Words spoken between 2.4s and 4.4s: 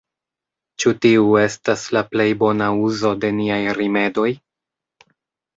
bona uzo de niaj rimedoj?